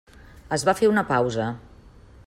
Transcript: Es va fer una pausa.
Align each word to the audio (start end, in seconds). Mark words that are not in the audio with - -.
Es 0.57 0.63
va 0.69 0.75
fer 0.79 0.89
una 0.93 1.05
pausa. 1.11 1.47